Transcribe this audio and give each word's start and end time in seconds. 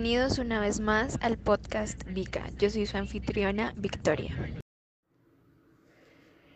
Bienvenidos 0.00 0.38
una 0.38 0.60
vez 0.60 0.78
más 0.78 1.18
al 1.22 1.38
podcast 1.38 2.04
Vika. 2.04 2.48
Yo 2.56 2.70
soy 2.70 2.86
su 2.86 2.96
anfitriona 2.96 3.74
Victoria. 3.76 4.32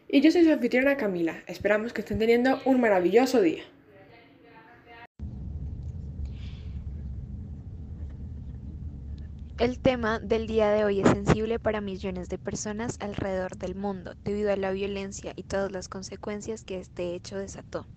Y 0.06 0.20
yo 0.20 0.30
soy 0.30 0.44
su 0.44 0.52
anfitriona 0.52 0.96
Camila. 0.96 1.42
Esperamos 1.48 1.92
que 1.92 2.02
estén 2.02 2.20
teniendo 2.20 2.60
un 2.64 2.80
maravilloso 2.80 3.40
día. 3.40 3.64
El 9.58 9.80
tema 9.80 10.20
del 10.20 10.46
día 10.46 10.70
de 10.70 10.84
hoy 10.84 11.00
es 11.00 11.08
sensible 11.08 11.58
para 11.58 11.80
millones 11.80 12.28
de 12.28 12.38
personas 12.38 12.96
alrededor 13.00 13.56
del 13.56 13.74
mundo 13.74 14.14
debido 14.22 14.52
a 14.52 14.56
la 14.56 14.70
violencia 14.70 15.32
y 15.34 15.42
todas 15.42 15.72
las 15.72 15.88
consecuencias 15.88 16.62
que 16.62 16.78
este 16.78 17.16
hecho 17.16 17.38
desató. 17.38 17.88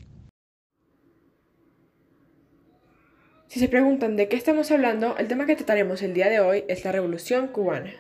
Si 3.56 3.62
se 3.62 3.70
preguntan 3.70 4.18
de 4.18 4.28
qué 4.28 4.36
estamos 4.36 4.70
hablando, 4.70 5.16
el 5.18 5.30
tema 5.30 5.46
que 5.46 5.56
trataremos 5.56 6.02
el 6.02 6.14
día 6.14 6.28
de 6.28 6.42
hoy 6.42 6.66
es 6.68 6.84
la 6.84 6.92
Revolución 6.92 7.48
cubana. 7.48 7.94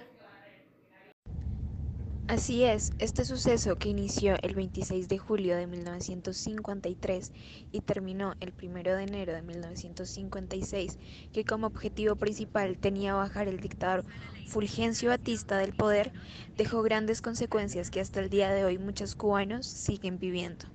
Así 2.27 2.65
es, 2.65 2.91
este 2.99 3.23
suceso 3.23 3.77
que 3.77 3.87
inició 3.87 4.35
el 4.41 4.53
26 4.53 5.07
de 5.07 5.17
julio 5.17 5.55
de 5.55 5.65
1953 5.65 7.31
y 7.71 7.79
terminó 7.79 8.33
el 8.41 8.51
1 8.61 8.97
de 8.97 9.03
enero 9.03 9.33
de 9.33 9.43
1956, 9.43 10.99
que 11.31 11.45
como 11.45 11.67
objetivo 11.67 12.17
principal 12.17 12.77
tenía 12.77 13.13
bajar 13.13 13.47
el 13.47 13.61
dictador 13.61 14.03
Fulgencio 14.47 15.07
Batista 15.07 15.57
del 15.57 15.73
poder, 15.73 16.11
dejó 16.57 16.81
grandes 16.81 17.21
consecuencias 17.21 17.91
que 17.91 18.01
hasta 18.01 18.19
el 18.19 18.29
día 18.29 18.51
de 18.51 18.65
hoy 18.65 18.77
muchos 18.77 19.15
cubanos 19.15 19.65
siguen 19.65 20.19
viviendo. 20.19 20.74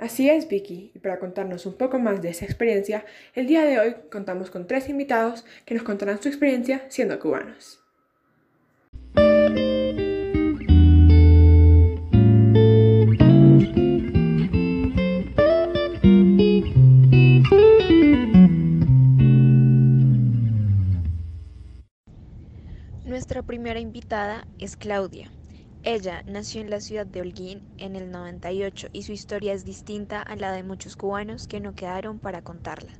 Así 0.00 0.30
es, 0.30 0.48
Vicky, 0.48 0.92
y 0.94 0.98
para 0.98 1.18
contarnos 1.18 1.66
un 1.66 1.74
poco 1.74 1.98
más 1.98 2.22
de 2.22 2.30
esa 2.30 2.46
experiencia, 2.46 3.04
el 3.34 3.46
día 3.46 3.66
de 3.66 3.78
hoy 3.78 3.96
contamos 4.10 4.50
con 4.50 4.66
tres 4.66 4.88
invitados 4.88 5.44
que 5.66 5.74
nos 5.74 5.82
contarán 5.82 6.22
su 6.22 6.28
experiencia 6.28 6.86
siendo 6.88 7.20
cubanos. 7.20 7.82
Nuestra 23.04 23.42
primera 23.42 23.80
invitada 23.80 24.46
es 24.58 24.78
Claudia. 24.78 25.30
Ella 25.82 26.22
nació 26.26 26.60
en 26.60 26.68
la 26.68 26.80
ciudad 26.80 27.06
de 27.06 27.22
Holguín 27.22 27.62
en 27.78 27.96
el 27.96 28.10
98 28.10 28.88
y 28.92 29.02
su 29.04 29.12
historia 29.12 29.54
es 29.54 29.64
distinta 29.64 30.20
a 30.20 30.36
la 30.36 30.52
de 30.52 30.62
muchos 30.62 30.94
cubanos 30.94 31.46
que 31.46 31.58
no 31.58 31.74
quedaron 31.74 32.18
para 32.18 32.42
contarla. 32.42 32.92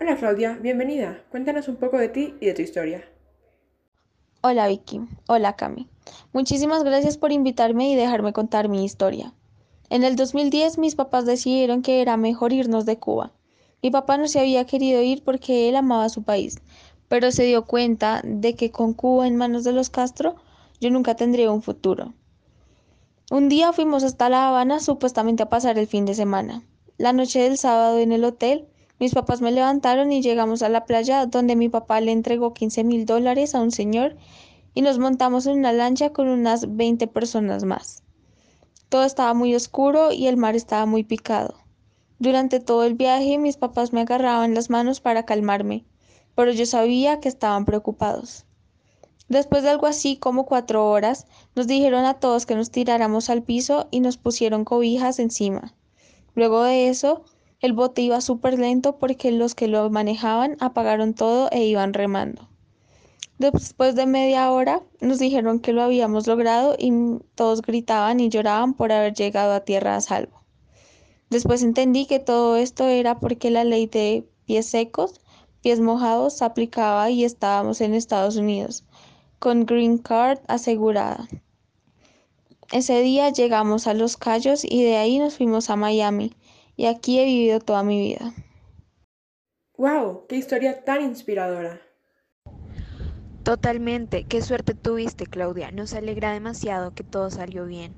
Hola 0.00 0.16
Claudia, 0.16 0.58
bienvenida. 0.60 1.22
Cuéntanos 1.30 1.68
un 1.68 1.76
poco 1.76 1.96
de 1.96 2.08
ti 2.08 2.34
y 2.40 2.46
de 2.46 2.54
tu 2.54 2.62
historia. 2.62 3.04
Hola 4.40 4.66
Vicky, 4.66 5.02
hola 5.28 5.54
Cami. 5.54 5.86
Muchísimas 6.32 6.82
gracias 6.82 7.16
por 7.16 7.30
invitarme 7.30 7.88
y 7.88 7.94
dejarme 7.94 8.32
contar 8.32 8.68
mi 8.68 8.84
historia. 8.84 9.32
En 9.90 10.02
el 10.02 10.16
2010 10.16 10.76
mis 10.78 10.96
papás 10.96 11.24
decidieron 11.24 11.82
que 11.82 12.02
era 12.02 12.16
mejor 12.16 12.52
irnos 12.52 12.84
de 12.84 12.98
Cuba. 12.98 13.30
Mi 13.80 13.92
papá 13.92 14.18
no 14.18 14.26
se 14.26 14.40
había 14.40 14.66
querido 14.66 15.02
ir 15.02 15.22
porque 15.22 15.68
él 15.68 15.76
amaba 15.76 16.08
su 16.08 16.24
país, 16.24 16.58
pero 17.06 17.30
se 17.30 17.44
dio 17.44 17.64
cuenta 17.64 18.22
de 18.24 18.56
que 18.56 18.72
con 18.72 18.92
Cuba 18.92 19.28
en 19.28 19.36
manos 19.36 19.62
de 19.62 19.72
los 19.72 19.88
Castro 19.88 20.34
yo 20.80 20.90
nunca 20.90 21.14
tendría 21.14 21.50
un 21.52 21.62
futuro. 21.62 22.14
Un 23.30 23.48
día 23.48 23.72
fuimos 23.72 24.02
hasta 24.02 24.28
La 24.28 24.48
Habana 24.48 24.80
supuestamente 24.80 25.42
a 25.42 25.48
pasar 25.48 25.78
el 25.78 25.86
fin 25.86 26.04
de 26.04 26.14
semana. 26.14 26.62
La 26.96 27.12
noche 27.12 27.40
del 27.40 27.58
sábado 27.58 27.98
en 27.98 28.12
el 28.12 28.24
hotel, 28.24 28.66
mis 28.98 29.14
papás 29.14 29.40
me 29.40 29.52
levantaron 29.52 30.10
y 30.12 30.22
llegamos 30.22 30.62
a 30.62 30.68
la 30.68 30.84
playa 30.84 31.26
donde 31.26 31.56
mi 31.56 31.68
papá 31.68 32.00
le 32.00 32.12
entregó 32.12 32.54
15 32.54 32.84
mil 32.84 33.06
dólares 33.06 33.54
a 33.54 33.60
un 33.60 33.70
señor 33.70 34.16
y 34.74 34.82
nos 34.82 34.98
montamos 34.98 35.46
en 35.46 35.58
una 35.58 35.72
lancha 35.72 36.12
con 36.12 36.28
unas 36.28 36.76
20 36.76 37.06
personas 37.06 37.64
más. 37.64 38.02
Todo 38.88 39.04
estaba 39.04 39.34
muy 39.34 39.54
oscuro 39.54 40.10
y 40.12 40.26
el 40.26 40.36
mar 40.36 40.56
estaba 40.56 40.86
muy 40.86 41.04
picado. 41.04 41.54
Durante 42.18 42.60
todo 42.60 42.84
el 42.84 42.94
viaje 42.94 43.38
mis 43.38 43.56
papás 43.56 43.92
me 43.92 44.00
agarraban 44.00 44.54
las 44.54 44.70
manos 44.70 45.00
para 45.00 45.24
calmarme 45.24 45.84
pero 46.40 46.52
yo 46.52 46.64
sabía 46.64 47.20
que 47.20 47.28
estaban 47.28 47.66
preocupados. 47.66 48.46
Después 49.30 49.62
de 49.62 49.68
algo 49.68 49.86
así 49.86 50.16
como 50.16 50.44
cuatro 50.44 50.90
horas, 50.90 51.24
nos 51.54 51.68
dijeron 51.68 52.04
a 52.04 52.14
todos 52.14 52.46
que 52.46 52.56
nos 52.56 52.72
tiráramos 52.72 53.30
al 53.30 53.44
piso 53.44 53.86
y 53.92 54.00
nos 54.00 54.16
pusieron 54.16 54.64
cobijas 54.64 55.20
encima. 55.20 55.72
Luego 56.34 56.64
de 56.64 56.88
eso, 56.88 57.22
el 57.60 57.72
bote 57.72 58.02
iba 58.02 58.20
súper 58.20 58.58
lento 58.58 58.98
porque 58.98 59.30
los 59.30 59.54
que 59.54 59.68
lo 59.68 59.88
manejaban 59.88 60.56
apagaron 60.58 61.14
todo 61.14 61.48
e 61.52 61.64
iban 61.64 61.94
remando. 61.94 62.48
Después 63.38 63.94
de 63.94 64.06
media 64.06 64.50
hora 64.50 64.82
nos 65.00 65.20
dijeron 65.20 65.60
que 65.60 65.72
lo 65.72 65.82
habíamos 65.82 66.26
logrado 66.26 66.74
y 66.76 66.92
todos 67.36 67.62
gritaban 67.62 68.18
y 68.18 68.30
lloraban 68.30 68.74
por 68.74 68.90
haber 68.90 69.14
llegado 69.14 69.52
a 69.52 69.60
tierra 69.60 69.94
a 69.94 70.00
salvo. 70.00 70.42
Después 71.30 71.62
entendí 71.62 72.06
que 72.06 72.18
todo 72.18 72.56
esto 72.56 72.88
era 72.88 73.20
porque 73.20 73.50
la 73.52 73.62
ley 73.62 73.86
de 73.86 74.28
pies 74.44 74.66
secos 74.66 75.20
pies 75.60 75.80
mojados 75.80 76.42
aplicaba 76.42 77.10
y 77.10 77.24
estábamos 77.24 77.80
en 77.80 77.94
Estados 77.94 78.36
Unidos, 78.36 78.84
con 79.40 79.64
Green 79.64 79.96
Card 79.96 80.38
asegurada. 80.48 81.26
Ese 82.70 83.00
día 83.00 83.30
llegamos 83.30 83.86
a 83.86 83.94
Los 83.94 84.16
Cayos 84.16 84.64
y 84.64 84.84
de 84.84 84.98
ahí 84.98 85.18
nos 85.18 85.38
fuimos 85.38 85.70
a 85.70 85.76
Miami, 85.76 86.36
y 86.76 86.86
aquí 86.86 87.18
he 87.18 87.24
vivido 87.24 87.58
toda 87.58 87.82
mi 87.82 88.00
vida. 88.00 88.32
¡Wow! 89.78 90.26
¡Qué 90.28 90.36
historia 90.36 90.84
tan 90.84 91.02
inspiradora! 91.02 91.80
Totalmente, 93.42 94.24
qué 94.24 94.42
suerte 94.42 94.74
tuviste, 94.74 95.24
Claudia. 95.24 95.70
Nos 95.70 95.94
alegra 95.94 96.32
demasiado 96.32 96.94
que 96.94 97.02
todo 97.02 97.30
salió 97.30 97.64
bien. 97.64 97.94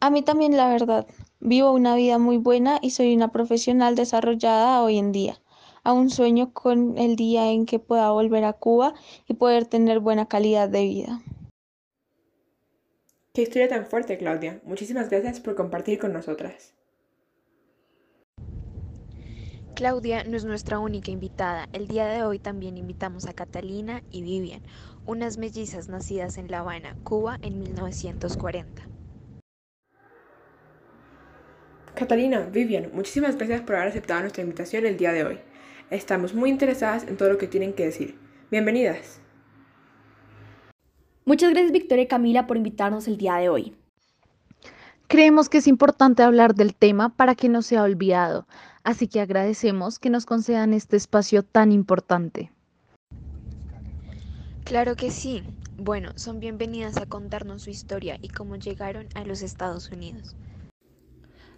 A 0.00 0.08
mí 0.08 0.22
también, 0.22 0.56
la 0.56 0.68
verdad. 0.68 1.06
Vivo 1.38 1.70
una 1.72 1.94
vida 1.94 2.18
muy 2.18 2.38
buena 2.38 2.78
y 2.80 2.90
soy 2.90 3.14
una 3.14 3.28
profesional 3.28 3.94
desarrollada 3.94 4.82
hoy 4.82 4.96
en 4.96 5.12
día. 5.12 5.38
Aún 5.86 6.10
sueño 6.10 6.52
con 6.52 6.98
el 6.98 7.14
día 7.14 7.52
en 7.52 7.64
que 7.64 7.78
pueda 7.78 8.10
volver 8.10 8.42
a 8.42 8.54
Cuba 8.54 8.94
y 9.28 9.34
poder 9.34 9.66
tener 9.66 10.00
buena 10.00 10.26
calidad 10.26 10.68
de 10.68 10.82
vida. 10.82 11.22
Qué 13.32 13.42
historia 13.42 13.68
tan 13.68 13.86
fuerte, 13.86 14.18
Claudia. 14.18 14.60
Muchísimas 14.64 15.08
gracias 15.10 15.38
por 15.38 15.54
compartir 15.54 16.00
con 16.00 16.12
nosotras. 16.12 16.74
Claudia 19.76 20.24
no 20.24 20.36
es 20.36 20.44
nuestra 20.44 20.80
única 20.80 21.12
invitada. 21.12 21.68
El 21.72 21.86
día 21.86 22.06
de 22.06 22.24
hoy 22.24 22.40
también 22.40 22.78
invitamos 22.78 23.26
a 23.26 23.32
Catalina 23.32 24.02
y 24.10 24.22
Vivian, 24.22 24.62
unas 25.06 25.38
mellizas 25.38 25.88
nacidas 25.88 26.36
en 26.36 26.50
La 26.50 26.60
Habana, 26.60 26.96
Cuba, 27.04 27.38
en 27.42 27.60
1940. 27.60 28.82
Catalina, 31.94 32.40
Vivian, 32.40 32.90
muchísimas 32.92 33.36
gracias 33.36 33.60
por 33.60 33.76
haber 33.76 33.90
aceptado 33.90 34.22
nuestra 34.22 34.42
invitación 34.42 34.84
el 34.84 34.96
día 34.96 35.12
de 35.12 35.24
hoy. 35.24 35.38
Estamos 35.90 36.34
muy 36.34 36.50
interesadas 36.50 37.04
en 37.04 37.16
todo 37.16 37.28
lo 37.28 37.38
que 37.38 37.46
tienen 37.46 37.72
que 37.72 37.84
decir. 37.84 38.18
Bienvenidas. 38.50 39.20
Muchas 41.24 41.50
gracias 41.50 41.72
Victoria 41.72 42.04
y 42.04 42.08
Camila 42.08 42.46
por 42.48 42.56
invitarnos 42.56 43.06
el 43.06 43.16
día 43.16 43.36
de 43.36 43.48
hoy. 43.48 43.76
Creemos 45.06 45.48
que 45.48 45.58
es 45.58 45.68
importante 45.68 46.24
hablar 46.24 46.56
del 46.56 46.74
tema 46.74 47.10
para 47.10 47.36
que 47.36 47.48
no 47.48 47.62
sea 47.62 47.84
olvidado, 47.84 48.48
así 48.82 49.06
que 49.06 49.20
agradecemos 49.20 50.00
que 50.00 50.10
nos 50.10 50.26
concedan 50.26 50.74
este 50.74 50.96
espacio 50.96 51.44
tan 51.44 51.70
importante. 51.70 52.50
Claro 54.64 54.96
que 54.96 55.12
sí. 55.12 55.44
Bueno, 55.78 56.12
son 56.16 56.40
bienvenidas 56.40 56.96
a 56.96 57.06
contarnos 57.06 57.62
su 57.62 57.70
historia 57.70 58.18
y 58.20 58.28
cómo 58.28 58.56
llegaron 58.56 59.06
a 59.14 59.24
los 59.24 59.42
Estados 59.42 59.90
Unidos. 59.92 60.34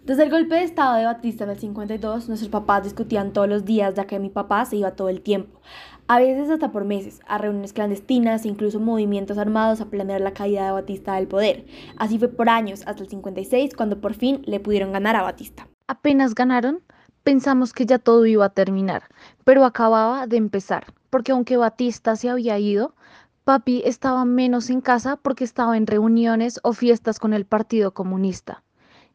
Desde 0.09 0.23
el 0.23 0.31
golpe 0.31 0.55
de 0.55 0.63
estado 0.63 0.95
de 0.97 1.05
Batista 1.05 1.43
en 1.43 1.51
el 1.51 1.59
52, 1.59 2.29
nuestros 2.29 2.49
papás 2.49 2.83
discutían 2.83 3.31
todos 3.31 3.47
los 3.47 3.63
días, 3.63 3.93
ya 3.93 4.07
que 4.07 4.17
mi 4.17 4.29
papá 4.29 4.65
se 4.65 4.77
iba 4.77 4.95
todo 4.95 5.07
el 5.07 5.21
tiempo, 5.21 5.61
a 6.07 6.17
veces 6.17 6.49
hasta 6.49 6.71
por 6.71 6.83
meses, 6.83 7.19
a 7.27 7.37
reuniones 7.37 7.73
clandestinas 7.73 8.43
e 8.43 8.47
incluso 8.47 8.79
movimientos 8.79 9.37
armados 9.37 9.81
a 9.81 9.85
planear 9.85 10.19
la 10.19 10.33
caída 10.33 10.65
de 10.65 10.71
Batista 10.71 11.13
del 11.13 11.27
poder. 11.27 11.67
Así 11.97 12.17
fue 12.17 12.27
por 12.27 12.49
años, 12.49 12.81
hasta 12.87 13.03
el 13.03 13.09
56, 13.09 13.75
cuando 13.75 14.01
por 14.01 14.15
fin 14.15 14.41
le 14.47 14.59
pudieron 14.59 14.93
ganar 14.93 15.15
a 15.15 15.21
Batista. 15.21 15.67
Apenas 15.85 16.33
ganaron, 16.33 16.81
pensamos 17.21 17.71
que 17.71 17.85
ya 17.85 17.99
todo 17.99 18.25
iba 18.25 18.45
a 18.45 18.49
terminar, 18.49 19.03
pero 19.43 19.63
acababa 19.63 20.25
de 20.25 20.37
empezar, 20.37 20.87
porque 21.11 21.33
aunque 21.33 21.55
Batista 21.55 22.15
se 22.15 22.31
había 22.31 22.57
ido, 22.57 22.95
papi 23.43 23.83
estaba 23.85 24.25
menos 24.25 24.71
en 24.71 24.81
casa 24.81 25.17
porque 25.17 25.43
estaba 25.43 25.77
en 25.77 25.85
reuniones 25.85 26.59
o 26.63 26.73
fiestas 26.73 27.19
con 27.19 27.35
el 27.35 27.45
Partido 27.45 27.93
Comunista 27.93 28.63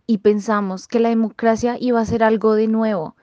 y 0.06 0.19
pensamos 0.19 0.89
que 0.89 1.01
la 1.01 1.09
democracia 1.09 1.77
iba 1.81 2.01
a 2.01 2.05
ser 2.05 2.23
algo 2.23 2.55
de 2.55 2.69
nuevo, 2.69 3.17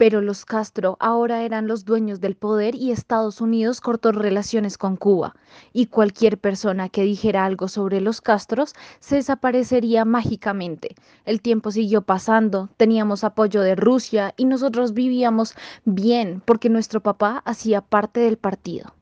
pero 0.00 0.22
los 0.22 0.46
Castro 0.46 0.96
ahora 0.98 1.42
eran 1.42 1.66
los 1.66 1.84
dueños 1.84 2.22
del 2.22 2.34
poder 2.34 2.74
y 2.74 2.90
Estados 2.90 3.42
Unidos 3.42 3.82
cortó 3.82 4.12
relaciones 4.12 4.78
con 4.78 4.96
Cuba, 4.96 5.36
y 5.74 5.88
cualquier 5.88 6.38
persona 6.38 6.88
que 6.88 7.02
dijera 7.02 7.44
algo 7.44 7.68
sobre 7.68 8.00
los 8.00 8.22
Castros 8.22 8.72
se 9.00 9.16
desaparecería 9.16 10.06
mágicamente. 10.06 10.94
El 11.26 11.42
tiempo 11.42 11.70
siguió 11.70 12.00
pasando, 12.00 12.70
teníamos 12.78 13.24
apoyo 13.24 13.60
de 13.60 13.74
Rusia 13.74 14.32
y 14.38 14.46
nosotros 14.46 14.94
vivíamos 14.94 15.54
bien 15.84 16.42
porque 16.46 16.70
nuestro 16.70 17.02
papá 17.02 17.42
hacía 17.44 17.82
parte 17.82 18.20
del 18.20 18.38
partido. 18.38 18.94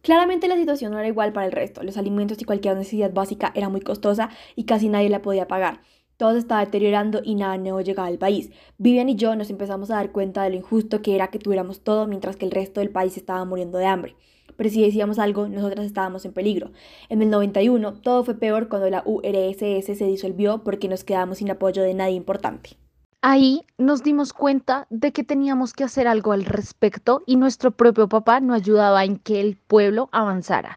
Claramente 0.00 0.48
la 0.48 0.56
situación 0.56 0.92
no 0.92 0.98
era 0.98 1.08
igual 1.08 1.34
para 1.34 1.44
el 1.44 1.52
resto, 1.52 1.82
los 1.82 1.98
alimentos 1.98 2.40
y 2.40 2.46
cualquier 2.46 2.74
necesidad 2.74 3.12
básica 3.12 3.52
era 3.54 3.68
muy 3.68 3.82
costosa 3.82 4.30
y 4.56 4.64
casi 4.64 4.88
nadie 4.88 5.10
la 5.10 5.20
podía 5.20 5.46
pagar. 5.46 5.82
Todo 6.20 6.32
se 6.32 6.38
estaba 6.40 6.62
deteriorando 6.62 7.22
y 7.24 7.34
nada 7.34 7.56
nuevo 7.56 7.80
llegaba 7.80 8.08
al 8.08 8.18
país. 8.18 8.50
Vivian 8.76 9.08
y 9.08 9.16
yo 9.16 9.34
nos 9.36 9.48
empezamos 9.48 9.90
a 9.90 9.94
dar 9.94 10.12
cuenta 10.12 10.42
de 10.42 10.50
lo 10.50 10.56
injusto 10.56 11.00
que 11.00 11.14
era 11.14 11.28
que 11.28 11.38
tuviéramos 11.38 11.80
todo 11.80 12.06
mientras 12.06 12.36
que 12.36 12.44
el 12.44 12.50
resto 12.50 12.80
del 12.80 12.90
país 12.90 13.16
estaba 13.16 13.42
muriendo 13.46 13.78
de 13.78 13.86
hambre. 13.86 14.16
Pero 14.54 14.68
si 14.68 14.82
decíamos 14.82 15.18
algo, 15.18 15.48
nosotras 15.48 15.86
estábamos 15.86 16.26
en 16.26 16.34
peligro. 16.34 16.72
En 17.08 17.22
el 17.22 17.30
91 17.30 17.94
todo 18.02 18.22
fue 18.22 18.34
peor 18.34 18.68
cuando 18.68 18.90
la 18.90 19.02
URSS 19.06 19.96
se 19.96 20.04
disolvió 20.04 20.62
porque 20.62 20.88
nos 20.88 21.04
quedamos 21.04 21.38
sin 21.38 21.50
apoyo 21.50 21.82
de 21.82 21.94
nadie 21.94 22.16
importante. 22.16 22.76
Ahí 23.22 23.62
nos 23.78 24.02
dimos 24.02 24.34
cuenta 24.34 24.86
de 24.90 25.12
que 25.12 25.24
teníamos 25.24 25.72
que 25.72 25.84
hacer 25.84 26.06
algo 26.06 26.32
al 26.32 26.44
respecto 26.44 27.22
y 27.24 27.36
nuestro 27.36 27.70
propio 27.70 28.10
papá 28.10 28.40
no 28.40 28.52
ayudaba 28.52 29.06
en 29.06 29.16
que 29.16 29.40
el 29.40 29.56
pueblo 29.56 30.10
avanzara. 30.12 30.76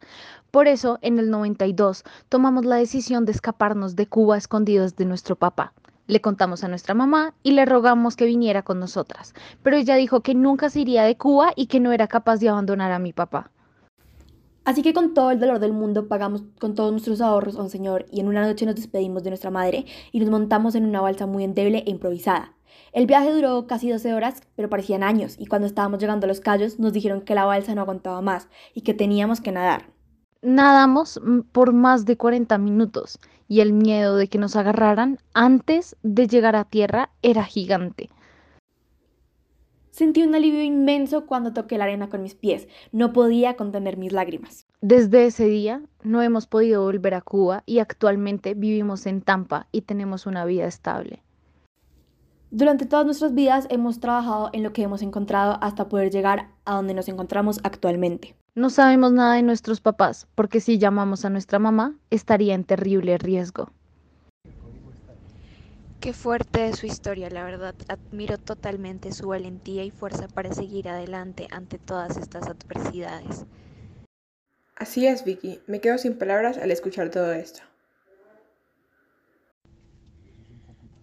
Por 0.53 0.67
eso, 0.67 0.99
en 1.01 1.17
el 1.17 1.31
92, 1.31 2.03
tomamos 2.29 2.63
la 2.63 2.75
decisión 2.75 3.25
de 3.25 3.31
escaparnos 3.31 3.95
de 3.95 4.05
Cuba 4.05 4.37
escondidos 4.37 4.95
de 4.95 5.05
nuestro 5.05 5.35
papá. 5.35 5.73
Le 6.05 6.21
contamos 6.21 6.63
a 6.63 6.67
nuestra 6.67 6.93
mamá 6.93 7.33
y 7.41 7.53
le 7.53 7.65
rogamos 7.65 8.15
que 8.15 8.27
viniera 8.27 8.61
con 8.61 8.79
nosotras, 8.79 9.33
pero 9.63 9.77
ella 9.77 9.95
dijo 9.95 10.21
que 10.21 10.35
nunca 10.35 10.69
se 10.69 10.81
iría 10.81 11.05
de 11.05 11.17
Cuba 11.17 11.53
y 11.55 11.65
que 11.65 11.79
no 11.79 11.91
era 11.91 12.07
capaz 12.07 12.37
de 12.37 12.49
abandonar 12.49 12.91
a 12.91 12.99
mi 12.99 13.13
papá. 13.13 13.49
Así 14.63 14.83
que 14.83 14.93
con 14.93 15.15
todo 15.15 15.31
el 15.31 15.39
dolor 15.39 15.57
del 15.57 15.73
mundo 15.73 16.07
pagamos 16.07 16.43
con 16.59 16.75
todos 16.75 16.91
nuestros 16.91 17.19
ahorros 17.19 17.57
a 17.57 17.63
un 17.63 17.71
señor 17.71 18.05
y 18.11 18.19
en 18.19 18.27
una 18.27 18.45
noche 18.45 18.67
nos 18.67 18.75
despedimos 18.75 19.23
de 19.23 19.31
nuestra 19.31 19.49
madre 19.49 19.87
y 20.11 20.19
nos 20.19 20.29
montamos 20.29 20.75
en 20.75 20.85
una 20.85 21.01
balsa 21.01 21.25
muy 21.25 21.45
endeble 21.45 21.79
e 21.79 21.89
improvisada. 21.89 22.53
El 22.91 23.07
viaje 23.07 23.33
duró 23.33 23.65
casi 23.65 23.89
12 23.89 24.13
horas, 24.13 24.43
pero 24.55 24.69
parecían 24.69 25.01
años, 25.01 25.35
y 25.39 25.47
cuando 25.47 25.65
estábamos 25.65 25.97
llegando 25.97 26.25
a 26.25 26.27
los 26.27 26.41
callos 26.41 26.77
nos 26.77 26.93
dijeron 26.93 27.21
que 27.21 27.33
la 27.33 27.45
balsa 27.45 27.73
no 27.73 27.81
aguantaba 27.81 28.21
más 28.21 28.49
y 28.75 28.81
que 28.81 28.93
teníamos 28.93 29.41
que 29.41 29.51
nadar. 29.51 29.91
Nadamos 30.43 31.21
por 31.53 31.71
más 31.71 32.05
de 32.05 32.17
40 32.17 32.57
minutos 32.57 33.17
y 33.47 33.61
el 33.61 33.71
miedo 33.71 34.17
de 34.17 34.27
que 34.27 34.37
nos 34.37 34.57
agarraran 34.57 35.17
antes 35.33 35.95
de 36.03 36.27
llegar 36.27 36.57
a 36.57 36.65
tierra 36.65 37.11
era 37.21 37.45
gigante. 37.45 38.09
Sentí 39.91 40.21
un 40.21 40.35
alivio 40.35 40.61
inmenso 40.61 41.27
cuando 41.27 41.53
toqué 41.53 41.77
la 41.77 41.85
arena 41.85 42.09
con 42.09 42.23
mis 42.23 42.35
pies. 42.35 42.67
No 42.91 43.13
podía 43.13 43.55
contener 43.55 43.95
mis 43.95 44.11
lágrimas. 44.11 44.67
Desde 44.81 45.27
ese 45.27 45.45
día 45.45 45.81
no 46.03 46.21
hemos 46.21 46.45
podido 46.45 46.83
volver 46.83 47.13
a 47.13 47.21
Cuba 47.21 47.63
y 47.65 47.79
actualmente 47.79 48.53
vivimos 48.53 49.05
en 49.05 49.21
Tampa 49.21 49.67
y 49.71 49.83
tenemos 49.83 50.25
una 50.25 50.43
vida 50.43 50.65
estable. 50.65 51.23
Durante 52.51 52.85
todas 52.85 53.05
nuestras 53.05 53.33
vidas 53.33 53.65
hemos 53.69 54.01
trabajado 54.01 54.49
en 54.51 54.63
lo 54.63 54.73
que 54.73 54.83
hemos 54.83 55.01
encontrado 55.03 55.57
hasta 55.61 55.87
poder 55.87 56.11
llegar 56.11 56.49
a 56.65 56.75
donde 56.75 56.93
nos 56.93 57.07
encontramos 57.07 57.61
actualmente. 57.63 58.35
No 58.55 58.69
sabemos 58.69 59.11
nada 59.11 59.33
de 59.33 59.41
nuestros 59.41 59.81
papás, 59.81 60.27
porque 60.35 60.59
si 60.59 60.77
llamamos 60.77 61.25
a 61.25 61.31
nuestra 61.31 61.57
mamá, 61.57 61.95
estaría 62.11 62.53
en 62.53 62.63
terrible 62.63 63.17
riesgo. 63.17 63.71
Qué 65.99 66.13
fuerte 66.13 66.67
es 66.67 66.77
su 66.77 66.85
historia, 66.85 67.31
la 67.31 67.43
verdad. 67.43 67.73
Admiro 67.87 68.37
totalmente 68.37 69.11
su 69.11 69.29
valentía 69.29 69.83
y 69.83 69.89
fuerza 69.89 70.27
para 70.27 70.53
seguir 70.53 70.87
adelante 70.87 71.47
ante 71.49 71.79
todas 71.79 72.15
estas 72.17 72.45
adversidades. 72.47 73.45
Así 74.75 75.07
es, 75.07 75.23
Vicky. 75.23 75.59
Me 75.65 75.81
quedo 75.81 75.97
sin 75.97 76.19
palabras 76.19 76.59
al 76.59 76.69
escuchar 76.69 77.09
todo 77.09 77.33
esto. 77.33 77.61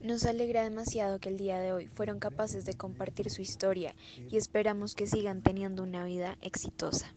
Nos 0.03 0.25
alegra 0.25 0.63
demasiado 0.63 1.19
que 1.19 1.31
el 1.31 1.37
día 1.37 1.59
de 1.59 1.73
hoy 1.73 1.89
fueron 1.89 2.21
capaces 2.21 2.65
de 2.65 2.75
compartir 2.75 3.29
su 3.29 3.43
historia 3.43 3.97
y 4.31 4.37
esperamos 4.37 4.95
que 4.95 5.09
sigan 5.09 5.43
teniendo 5.43 5.83
una 5.83 6.05
vida 6.05 6.39
exitosa. 6.43 7.13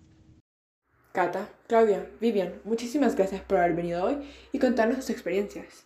Cata, 1.14 1.48
Claudia, 1.68 2.10
Vivian, 2.20 2.60
muchísimas 2.64 3.16
gracias 3.16 3.42
por 3.42 3.60
haber 3.60 3.76
venido 3.76 4.04
hoy 4.04 4.18
y 4.52 4.58
contarnos 4.58 4.98
sus 4.98 5.12
experiencias. 5.12 5.86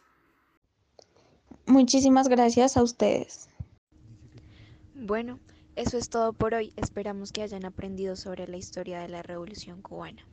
Muchísimas 1.66 2.30
gracias 2.30 2.78
a 2.78 2.82
ustedes. 2.82 3.50
Bueno, 4.96 5.40
eso 5.76 5.98
es 5.98 6.10
todo 6.10 6.32
por 6.32 6.54
hoy. 6.54 6.72
Esperamos 6.78 7.34
que 7.34 7.42
hayan 7.42 7.66
aprendido 7.66 8.16
sobre 8.16 8.48
la 8.48 8.56
historia 8.56 9.02
de 9.02 9.10
la 9.10 9.22
Revolución 9.22 9.82
cubana. 9.82 10.26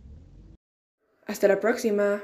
Hasta 1.27 1.49
la 1.49 1.59
próxima. 1.59 2.23